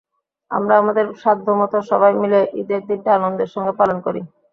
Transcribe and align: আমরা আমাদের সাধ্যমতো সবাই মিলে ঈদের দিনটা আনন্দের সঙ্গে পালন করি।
আমরা 0.51 0.73
আমাদের 0.77 1.05
সাধ্যমতো 1.23 1.77
সবাই 1.91 2.13
মিলে 2.21 2.39
ঈদের 2.61 2.81
দিনটা 2.89 3.09
আনন্দের 3.15 3.49
সঙ্গে 3.55 3.73
পালন 3.79 3.97
করি। 4.05 4.21